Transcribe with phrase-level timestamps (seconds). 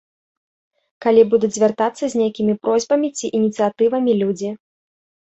[1.05, 4.49] Калі будуць звяртацца з нейкімі просьбамі ці ініцыятывамі людзі.